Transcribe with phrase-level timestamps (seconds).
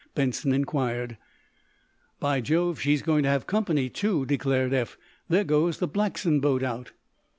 [0.15, 1.17] Benson inquired.
[2.19, 4.97] "By Jove, she's going to have company, too," declared Eph.
[5.29, 6.91] "There goes the Blackson boat out."